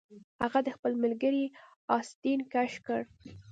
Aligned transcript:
هغه 0.43 0.59
د 0.63 0.67
خپل 0.75 0.91
ملګري 1.03 1.43
آستین 1.97 2.39
کش 2.53 2.73
کړ 2.85 3.01